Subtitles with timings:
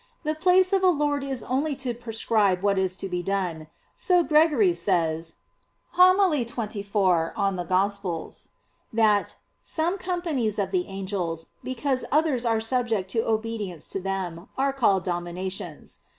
[0.23, 3.67] The place of a lord is only to prescribe what is to be done.
[3.95, 5.35] So Gregory says
[5.91, 6.15] (Hom.
[6.17, 7.67] xxiv in
[8.07, 8.47] Evang.),
[8.93, 14.73] that "some companies of the angels, because others are subject to obedience to them, are
[14.73, 15.99] called dominations."